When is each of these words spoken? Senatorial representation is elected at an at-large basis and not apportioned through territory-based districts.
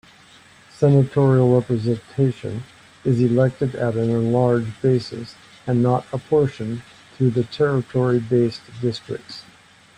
Senatorial 0.75 1.53
representation 1.59 2.63
is 3.05 3.21
elected 3.21 3.75
at 3.75 3.93
an 3.93 4.09
at-large 4.09 4.81
basis 4.81 5.35
and 5.67 5.83
not 5.83 6.07
apportioned 6.11 6.81
through 7.15 7.29
territory-based 7.33 8.61
districts. 8.81 9.43